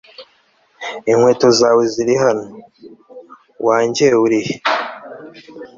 [1.11, 2.45] inkweto zawe ziri hano.
[3.67, 4.55] wanjye uri he